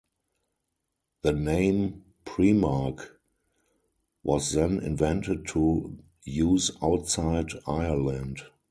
[1.21, 3.17] The name "Primark"
[4.23, 8.41] was then invented to use outside Ireland.